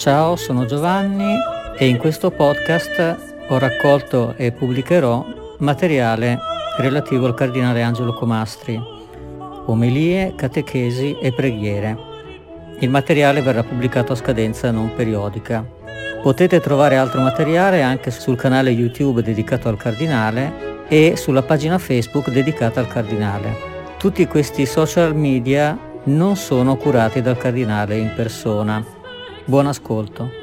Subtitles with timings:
[0.00, 1.36] Ciao, sono Giovanni
[1.76, 3.18] e in questo podcast
[3.48, 5.26] ho raccolto e pubblicherò
[5.58, 6.38] materiale
[6.78, 8.80] relativo al cardinale Angelo Comastri,
[9.66, 11.98] omelie, catechesi e preghiere.
[12.78, 15.62] Il materiale verrà pubblicato a scadenza non periodica.
[16.22, 22.30] Potete trovare altro materiale anche sul canale YouTube dedicato al cardinale e sulla pagina Facebook
[22.30, 23.54] dedicata al cardinale.
[23.98, 28.96] Tutti questi social media non sono curati dal cardinale in persona
[29.50, 30.39] Buon ascolto.